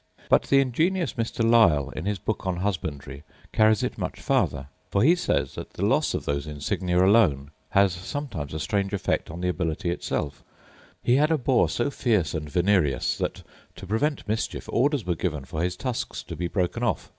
[0.29, 1.47] But the ingenious Mr.
[1.47, 3.21] Lisle, in his book on husbandry,
[3.53, 7.93] carries it much farther; for he says that the loss of those insignia alone has
[7.93, 10.43] sometimes a strange effect on the ability itself:
[11.03, 13.43] he had a boar so fierce and venereous, that,
[13.75, 17.07] to prevent mischief, orders were given for his tusks to be broken off.